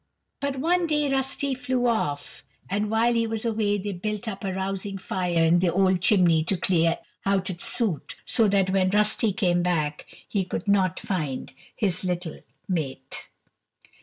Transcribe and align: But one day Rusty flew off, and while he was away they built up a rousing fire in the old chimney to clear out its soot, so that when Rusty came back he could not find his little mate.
But 0.39 0.55
one 0.57 0.87
day 0.87 1.11
Rusty 1.11 1.53
flew 1.53 1.85
off, 1.85 2.43
and 2.67 2.89
while 2.89 3.13
he 3.13 3.27
was 3.27 3.45
away 3.45 3.77
they 3.77 3.91
built 3.91 4.27
up 4.27 4.43
a 4.43 4.51
rousing 4.51 4.97
fire 4.97 5.43
in 5.45 5.59
the 5.59 5.71
old 5.71 6.01
chimney 6.01 6.43
to 6.45 6.57
clear 6.57 6.97
out 7.23 7.51
its 7.51 7.65
soot, 7.65 8.15
so 8.25 8.47
that 8.47 8.71
when 8.71 8.89
Rusty 8.89 9.31
came 9.31 9.61
back 9.61 10.07
he 10.27 10.43
could 10.43 10.67
not 10.67 10.99
find 10.99 11.53
his 11.75 12.03
little 12.03 12.39
mate. 12.67 13.27